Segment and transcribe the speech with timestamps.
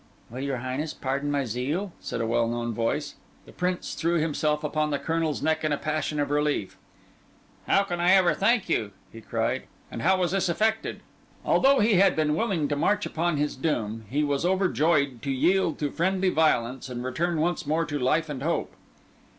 [0.31, 3.13] "Will your Highness pardon my zeal?" said a well known voice.
[3.45, 6.75] The Prince threw himself upon the Colonel's neck in a passion of relief.
[7.67, 9.65] "How can I ever thank you?" he cried.
[9.91, 11.01] "And how was this effected?"
[11.45, 15.77] Although he had been willing to march upon his doom, he was overjoyed to yield
[15.77, 18.73] to friendly violence, and return once more to life and hope.